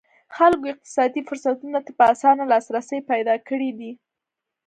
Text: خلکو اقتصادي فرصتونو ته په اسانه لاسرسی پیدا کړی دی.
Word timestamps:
خلکو 0.35 0.65
اقتصادي 0.73 1.21
فرصتونو 1.27 1.79
ته 1.85 1.91
په 1.97 2.03
اسانه 2.13 2.43
لاسرسی 2.51 2.99
پیدا 3.11 3.35
کړی 3.47 3.69
دی. 3.79 3.91